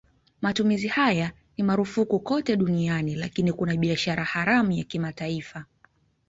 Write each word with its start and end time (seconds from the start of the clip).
Matumizi 0.41 0.87
haya 0.87 1.31
ni 1.57 1.63
marufuku 1.63 2.19
kote 2.19 2.55
duniani 2.57 3.15
lakini 3.15 3.53
kuna 3.53 3.75
biashara 3.75 4.23
haramu 4.23 4.71
ya 4.71 4.83
kimataifa. 4.83 5.65